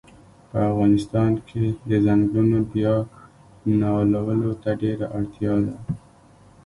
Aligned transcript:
په 0.49 0.57
افغانستان 0.71 1.31
کښی 1.45 1.65
د 1.89 1.91
ځنګلونو 2.05 2.57
بیا 2.71 2.95
نالولو 3.79 4.51
ته 4.61 4.69
ډیره 4.81 5.05
اړتیا 5.17 5.53
ده 5.65 5.75